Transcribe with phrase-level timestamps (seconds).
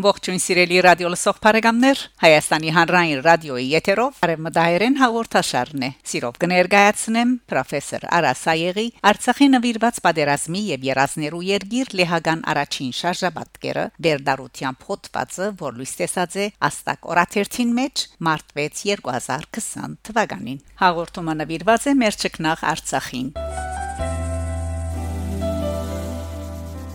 [0.00, 8.06] Ողջույն սիրելի ռադիո լսող բարեկամներ, Հայաստանի հանրային ռադիոյի եթերով արևմտահայերեն հաղորդաշարն է։ Սիրով կներկայացնեմ պրոֆեսոր
[8.20, 16.40] Արասայեգի Արցախի նվիրված պատերազմի եւ երազներու երգիր լեհական առաջին շարժաբատկերը Բերդարության փոթվածը, որ լույս տեսած
[16.40, 23.32] է Աստակ օրաթերթին մեջ մարտ 6 2020 թվականին։ Հաղորդումը նվիրված է մեր ճկնաղ Արցախին։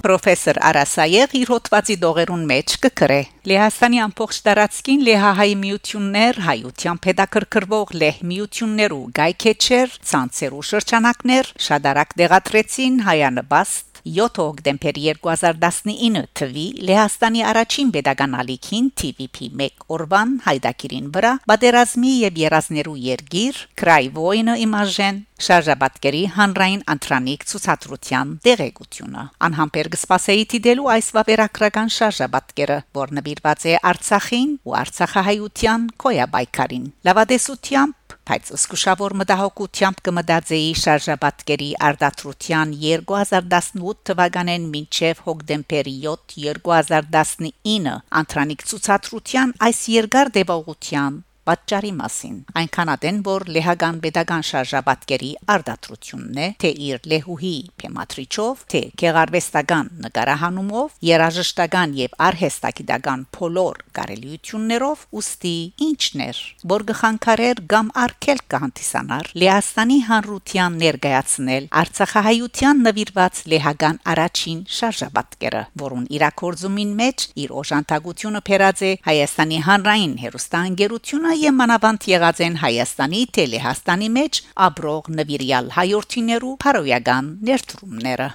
[0.06, 3.18] Պրոֆեսոր Արասայեղ իր հոդվածի դողերուն մեջ կգրե
[3.50, 12.16] Լեհաստանի ամբողջ տարածքին լեհահայ միություններ, հայության pedakrkrvող լեհ միություններ ու գայքեչեր, ցանցեր ու շրջանակներ շադարակ
[12.22, 22.12] դեղատրեցին հայանբաստ 7 հոկտեմբեր 2019 թվի Լեհաստանի առաջին pedagogan ալիքին TVP1 օրվան հայդակիրին վրա պատերազմի
[22.22, 31.92] եւ երազներու երգիր Kraivoyno Imagen Շարժաբատկերի հանրային ընտրանիկ ցուցադրության դերեկությունը անհամբեր կսպասեի դիտելու այս վավերագրական
[31.98, 42.72] շարժաբատկերը որ նվիրված է Արցախին ու Արցախահայության կոյաբայկարին լավադեսությամբ բայց զսկուշավոր մտահոգությամբ կմտածեի շարժաբատկերի արդատրության
[42.86, 53.18] 2018 թվականին մինչև հոկտեմբերի 7 2019 անտրանիկ ցուցադրության այս երկար դեպողության պատճառի մասին այնքան ադեն
[53.26, 62.16] որ լեհական pedagogan շարժաբատկերի արդատրությունն է թե իր լեհուհի փեմատրիչով թե քեղարվեստական նկարահանումով երաժշտական եւ
[62.28, 66.42] արհեստագիտական փոլոր կարելիություններով ուստի ինչներ
[66.74, 76.92] որ գխանքարեր կամ արկել կհանդիսանար Լեհաստանի հանրության ներկայացնել Արցախահայության նվիրված լեհական առաջին շարժաբատկերը որուն իրակորձումին
[77.02, 84.40] մեջ իր օժանդակությունը փերած է Հայաստանի հանրային հերոստանգերությունը եւ մանավանդ եղած են Հայաստանի Տելեհաստանի մեջ
[84.68, 88.30] աբրող նվիրյալ հայորթիներու փարոյական ներդրումները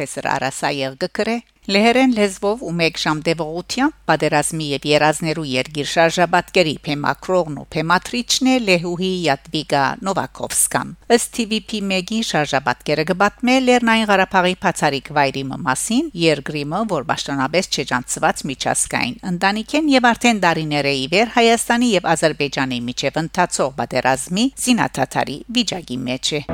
[0.00, 1.36] պրոֆեսոր Արասայև գկրե
[1.70, 8.54] Լեհերեն լեզվով ու մեկ շամ դեպողությամբ պատերազմի եւ երազներու երգիր շարժաբատկերի փեմակրողն ու փեմատրիչն է
[8.64, 17.06] Լեհուհի Յատվիգա Նովակովսկան ըստ TVP մեգի շարժաբատկերը գբատմե Լեռնային Ղարաբաղի բացարիք վայրի մասին երգրիմը որ
[17.12, 24.48] պաշտոնապես չեջանցված միջազգային ընտանիքեն եւ արդեն դարիներ է իվեր Հայաստանի եւ Ադրբեջանի միջև ընթացող պատերազմի
[24.64, 26.44] զինաթաթարի վիճակի մեջ է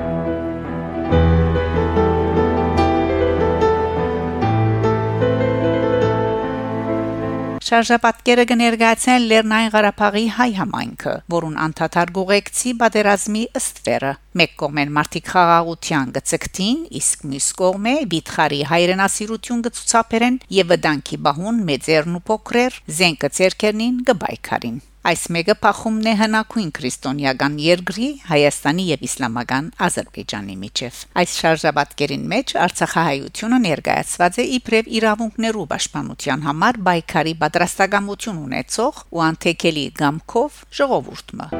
[7.67, 16.15] Շարժապատկերը կներկայացնեն Լեռնային Ղարաբաղի հայ համայնքը, որուն անդադար գողեկցի բادرազմի ըստվերը։ Մեկ կողմեն մարտիկ խաղաղության
[16.15, 24.05] գծկտին, իսկ մյուս կողմը Բիթխարի հայրենասիրություն գծուցապերեն եւ վտանգի բահուն մեծերն ու փոքրեր, զենքը ցերկերնին
[24.13, 32.25] գբայքարին։ Այս մեկը փախումն է հնակույն քրիստոնեական երկրի Հայաստանի եւ իսլամական Ադրբեջանի միջև։ Այս շարժաբատկերին
[32.35, 41.51] մեջ Արցախահայությունը ներկայացված է իբրև իրավունքներու պաշտպանության համար բայկարի պատրաստակամություն ունեցող ու անթեկելի գամքով ժողովուրդը։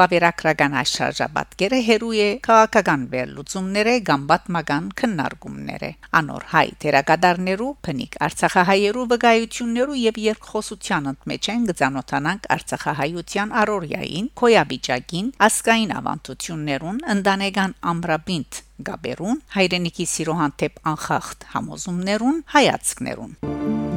[0.00, 5.90] Բավերագրական այս շարժաբատկերը հերույ է քաղաքական վերլուծումները կամ պատմական քննարկումները
[6.20, 15.94] անոր հայ թերակադարներու փնիկ արցախահայերու վկայություններու եւ երկխոսության ընդմեջ են գծանոթանանք արցախահայության առօրյային կոյաբիճակին ասկային
[16.00, 23.89] ավանդություններուն ընդանեկան ամրաբինտ գաբերուն հայրենիքի սիրո հանդեպ անխախտ համոզումներուն հայացքներուն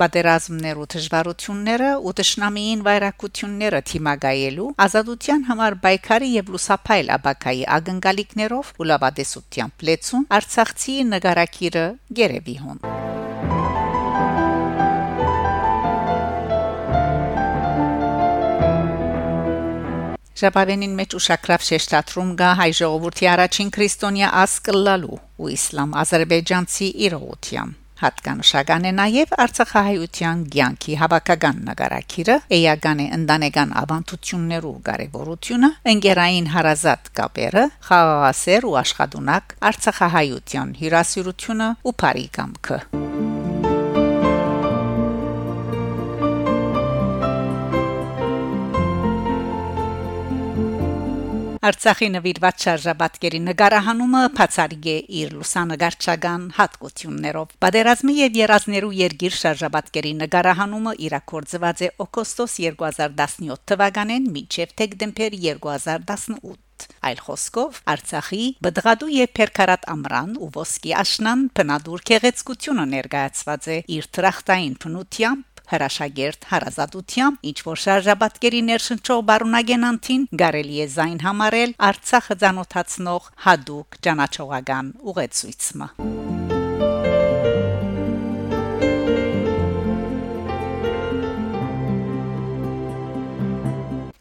[0.00, 8.88] բادرազմներ ու դժվարությունները ու դժնամիին վայրակությունները թիմագայելու ազատության համար պայքարի եւ լուսափայլ աբակայի ագնկալիքներով ու
[8.92, 11.86] լավադեսությամբ լեցուն արցախցի նգարակիրը
[12.20, 12.84] գերեվի հոն
[20.36, 28.88] Ժապավենին մեջ ուշակրավ շեշտատրում գա հայ ժողովրդի առաջին քրիստոնյա ասկլալու ու իսլամ ազերբայջանցի իրողությամբ Հատկանշական
[28.90, 38.76] է նաև Արցախահայության ցանկի հավաքական նկարակիրը, էյագանի ընդանեկան ավանդություններու կարևորությունը, ընկերային հարազատ կապերը, խաղաղասեր ու
[38.82, 42.80] աշխատունակ Արցախահայության հյուրասիրությունը ու բարի կամքը։
[51.64, 60.94] Արցախի նվիրված շարժաբատկերի նկարահանումը բացարիգ է իր լուսանգարչական հատկություններով։ Պատերազմի եւ երազներու երգիր շարժաբատկերի նկարահանումը
[61.08, 66.62] իրակորձված է օգոստոս 2017 թվականին մինչև դեկտեմբեր 2018
[67.08, 74.08] Այլ խոսքով Արցախի բդղադու եւ Փերքարատ ամրան ու ոսկի աշնան բնադուր քեղեցկությունը ներկայացված է իր
[74.18, 83.30] տրախտային փնությամբ հրաշագերտ հարազատությամբ ինչ որ շարժաբատկերի ներշնչող բարունագենանտին գարելի է զայն համարել Արցախը ցանոթացնող
[83.48, 86.35] հadouk ճանաչողական ուղեցույցը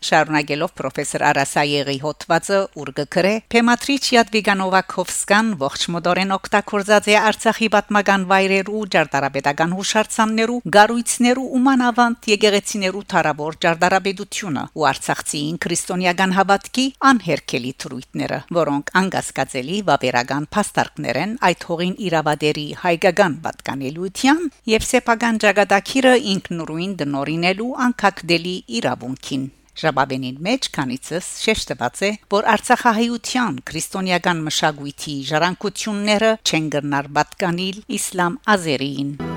[0.05, 9.73] Շարունակելով պրոֆեսոր Արասայեգի հոդվածը ուրգկրե Փեմատրիչ Յադվիգանովակովսկան ողջ մոդորեն օգտագործած է Արցախի պատմական վայրերու ջարդարապետական
[9.79, 19.81] հուշարձաններու գառույցներու ու մանավանդ եկեղեցիներու թարավոր ջարդարապետությունը ու Արցախցիին քրիստոնեական հավատքի անհերքելի թրույթները որոնք անկասկածելի
[19.89, 29.45] վավերական փաստարկներ են այդ հողին իրավադերի հայկական պատկանելիության եւ սեփական ճակատագիրը ինքնուրույն դնորինելու անկակդելի իրավունքին
[29.81, 39.34] Ժաբաբենին մեջ քանիցս շեշտված է, որ Արցախահայության քրիստոնեական մշակույթի ժառանգությունները չեն գնար պատկանիլ իսլամ ազերին։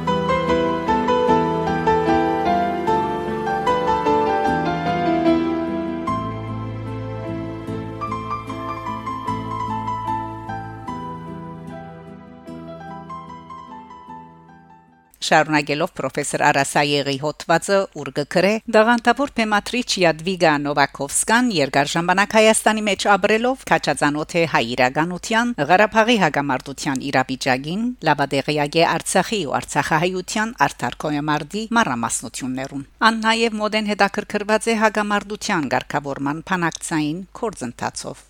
[15.28, 24.36] Շարունակելով պրոֆեսոր Արասայեգի հոդվածը ուրգկրե դաղանտավոր Պեմատրիչ Յադվիգա Նովակովսկան երկար ժամանակ Հայաստանի մեջ ապրելով քաչածանոթ
[24.38, 34.72] է հայրականության Ղարաբաղի հագամարտության իրավիճակին լաբադեղիագե Արցախի ու Արցախահայության արտարքոյամարդի մարամասնություններուն ան նաև մոդեն հետաքրքրված
[34.72, 38.26] է հագամարտության ղեկավարման փանակցային կորձընթացով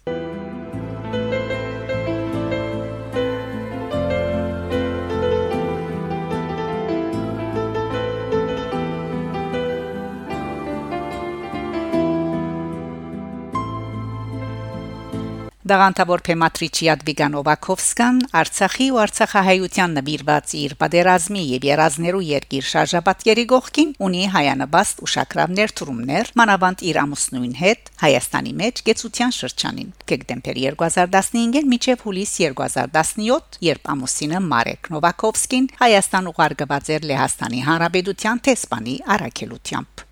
[15.69, 24.23] Դաղանտավոր Փեմատրիչի Ադվիգանովակովսկան Արցախի ու Արցախահայության նվիրված իր պատերազմի եւ երազներու երկիր շարժապատկերի գողքին ունի
[24.37, 32.35] հայանաբաստ ուշակրավներ թրումներ մանավանդ իր ամուսնուին հետ Հայաստանի մեջ գեցության շրջանին դեկտեմբեր 2015-ին մինչև հուլիս
[32.49, 40.08] 2017 երբ ամուսինը Մարեկ Նովակովսկին Հայաստան ուղարկված էր Լեհաստանի Հանրապետության տեսփանի առաքելությամբ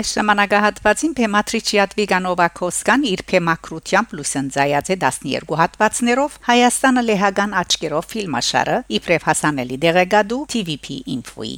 [0.00, 9.28] Այս ժամանակահատվածին Փեմատրիչի Ադվիգանովակոսկան իր Փեմակրությամբ լուսնձայած է 12 հատվածներով Հայաստանը լեհական աչքերով ֆիլմաշարը իբրև
[9.28, 11.54] հասանելի դեղեկադու TVP Info-ի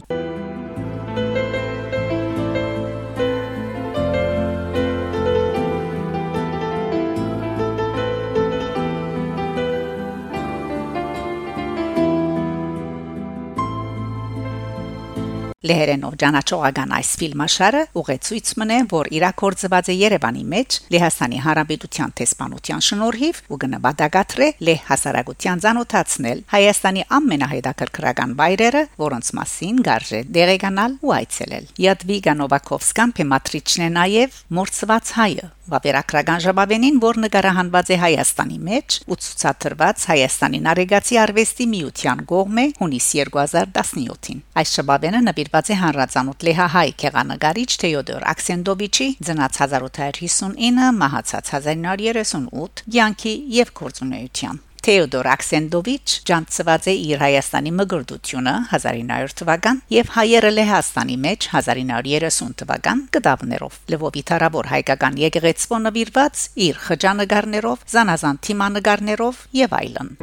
[15.63, 23.39] Լեհերենով ճանաչողական այս ֆիլմաշարը ուղեցույց մնե, որ իրակորձված է Երևանի մեջ Լեհաստանի Հանրապետության տեսփանության շնորհիվ
[23.47, 32.35] ու գնահատակատրե Լեհ հասարակության ցանոթացնել Հայաստանի ամենահետաքրքրական վայրերը, որոնց մասին գարժե դերեգանալ ու այցելել։ Յադվիգա
[32.43, 40.07] Նովակովսկան Փեմատրիչն է նաև մորցված հայը, Վավերագրական ժապավենին, որ նկարահանված է Հայաստանի մեջ ու ցուցադրված
[40.11, 48.27] Հայաստանի Նարեգացի արվեստի միության կողմէ հունիս 2017-ին։ Այս ժապավենը նվիրված է հանրացանոթ լեհահայ քեղանկարիչ Թեոդոր
[48.33, 58.55] Աքսենդովիչի ծնած 1859 մահացած 1938 յանքի եւ կորձունեության Թեոդոր Աքսենդովիչ ջանցված է իր Հայաստանի մգրդությունը
[58.73, 66.85] 1900 թվական եւ հայերը Լեհաստանի մեջ 1930 թվական կդավներով Լևովի Թարավոր հայկական եկեղեցու նվիրված իր
[66.91, 70.15] խճանկարներով, զանազան թիմանկարներով եւ այլն։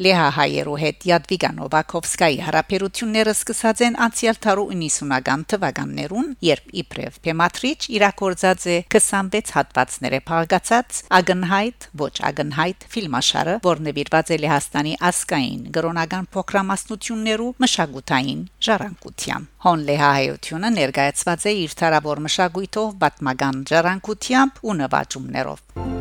[0.00, 8.64] Լեհահայերու հետ Յադվիգա Նովակովսկայի հարաբերությունները սկսած են անցյալ տարու 90-ական թվականներուն, երբ իբրև Փեմատրիչ իրակորձած
[8.64, 17.52] է 26 հատվածները փաղկացած ագնհայտ, ոչ ագնհայտ ֆիլմաշարը, որ նվիրված է Լեհաստանի ասկային գրոնական փոքրամասնություններու
[17.60, 25.99] մշակութային ժառանգության։ Հոն Լեհահայությունը ներկայացված է իր տարավոր մշակույթով, պատմական ժառանգությամբ ու նվաճումներով։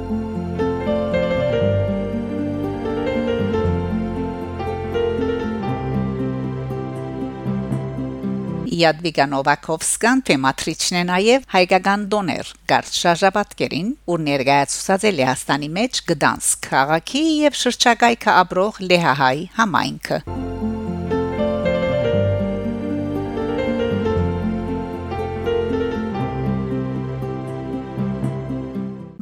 [8.70, 16.70] Յադվիգա Նովակովսկան թեմատրիչն է նաև հայկական դոներ Գարդ Շաժաբատկերին ու ներկայացուցած է Լեհաստանի մեջ Գդանսկ
[16.70, 20.24] քաղաքի եւ շրջակայքը ապրող Լեհահայ համայնքը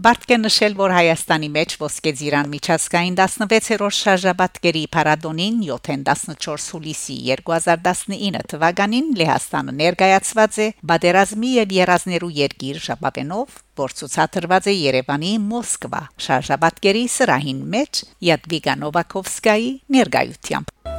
[0.08, 8.46] Բարդ է նշել, որ Հայաստանի մեջ ոսկե ծիրան միջազգային 16-րդ շարժաբատկերի Փարադոնին 7-14 հուլիսի 2019
[8.54, 17.04] թվականին Լեհաստանը ներկայացված է Բադերազմի եւ երազներու երկիր շաբաբենով, որ ցուցադրված է Երևանի Մոսկվա շարժաբատկերի
[17.18, 20.97] սրահին մեջ Յադվիգա Նովակովսկայի ներկայությամբ։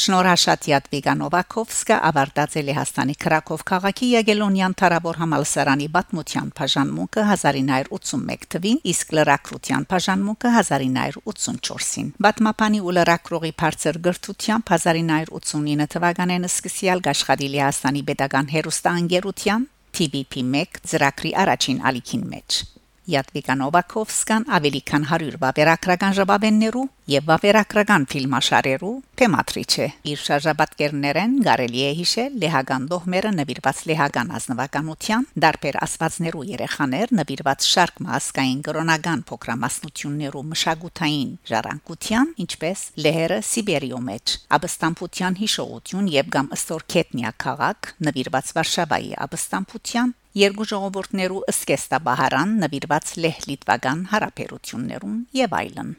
[0.00, 8.80] Շնորհաշատ Յադվիգա Նովակովսկա ավարտած է Լեհաստանի Քրակով քաղաքի Յագելոնյան Թարաբոր համալսարանի բացմության բաժանմունքը 1981 թվին,
[8.94, 18.52] իսկ լրակրության բաժանմունքը 1984-ին։ Բատմապանի ու լրակրողի բարձր գրթությամբ 1989 թվականին սկսյալ աշխատի Լեհաստանի Պետական
[18.56, 22.64] հերոստանգերության TVP1 ծրագրի առաջին ալիքին մեջ։
[23.10, 31.82] Յատվիկա Նովակովսկան ավելի քան 100 վավերագրական ժապավեններու եւ վավերագրական ֆիլմաշարերու թեմատրիչ է։ Իր շարժաբատկերներեն կարելի
[31.86, 40.44] է հիշել լեհական դողմերը նվիրված լեհական ազնվականության, դարբեր ասվածներու երեխաներ նվիրված շարք մասկային կրոնական փոքրամասնություններու
[40.54, 50.16] մշակութային ժառանգության, ինչպես լեհերը Սիբերիո մեջ, աբստամփության հիշողություն եւ կամ Ստորքետնիա քաղաք նվիրված Վարշավայի աբստամփության
[50.38, 55.90] երկու ժողովուրդներու ըսկեստաբահարան նվիրված լեհ-լիտվական հարաբերություններուն եւ այլն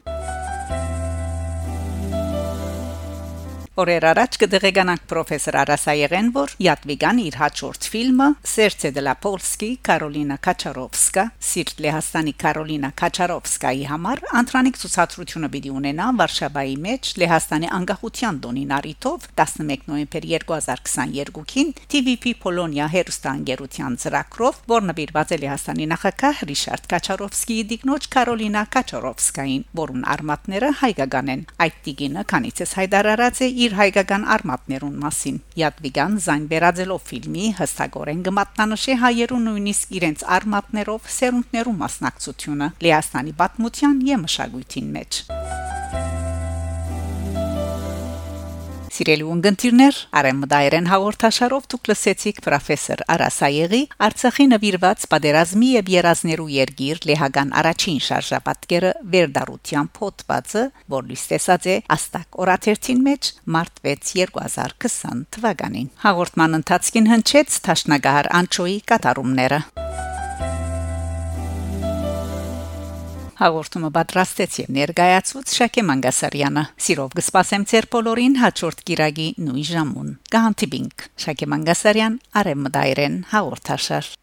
[3.80, 10.36] Օրեր առաջ կդեղեկանանք պրոֆեսոր Արասայեղեն, որ Յատվիգան իր հաջորդ ֆիլմը Սերցե դե լա Պոլսկի Կարոլինա
[10.44, 18.75] Քաչարովսկա Սիրտ Լեհաստանի Կարոլինա Քաչարովսկայի համար անտրանիկ ցուցադրությունը պիտի ունենա Վարշավայի մեջ Լեհաստանի անկախության տոնին
[18.75, 27.66] առիթով 11 նոյեմբեր 2022-ին TVP Պոլոնիա հերոստանգերության ծրագրով, որ նվիրված է Լեհաստանի նախագահ Ռիշարդ Քաչարովսկիի
[27.72, 34.94] դիկնոջ Կարոլինա Քաչարովսկային, որուն արմատները հայկական են։ Այդ դիգինը քանիցս հայտարարած է իր հայկական արմատներուն
[35.03, 44.06] մասին։ Յատվիգան զայն վերածելով ֆիլմի հստակորեն գմատնանշի հայերու նույնիսկ իրենց արմատներով սերունդներու մասնակցությունը Լեհաստանի պատմության
[44.10, 45.22] եւ մշակույթին մեջ։
[49.01, 57.55] Սիրելի ունգընտիրներ, Արեմդայերեն հաղորդաշարով դուք լսեցիք պրոֆեսոր Արասայեգի Արցախի նվիրված պատերազմի եւ երազներու երգիր Լեհական
[57.63, 66.62] առաջին շարժապատկերը վերդարության փոթվածը, որ լիստեսած է Աստակ օրաթերթին մեջ մարտ 6 2020 թվականին։ Հաղորդման
[66.62, 69.65] ընթացքին հնչեց Թաշնագահար Անչոյի կատարումները։
[73.41, 81.07] Հաղորդումը պատրաստեց եւ ներկայացուց Շակե Մանգասարյանը։ Սիրով կսպասեմ ձեր բոլորին հաջորդ կիրագի նույն ժամուն։ Գանտիբինգ
[81.25, 84.13] Շակե Մանգասարյան, Արեմդայրեն հաղորդաշար։